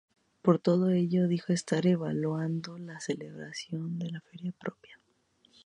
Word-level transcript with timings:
Por 0.41 0.57
todo 0.57 0.89
ello, 0.89 1.27
dijo 1.27 1.53
estar 1.53 1.85
evaluando 1.85 2.75
la 2.79 2.99
celebración 2.99 3.99
de 3.99 4.07
una 4.07 4.21
feria 4.21 4.51
propia. 4.51 4.99